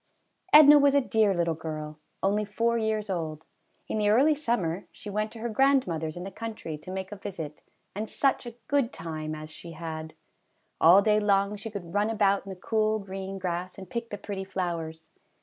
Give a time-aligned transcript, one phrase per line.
[0.51, 3.45] Edna was a dear little girl, only four years old.
[3.87, 7.15] In the early summer she went to her grandmother's in the country to make a
[7.15, 7.61] visit,
[7.93, 10.15] and such a good time as she had!
[10.79, 14.17] All day long she could run about in the cool green grass and pick the
[14.17, 15.11] pretty flowers.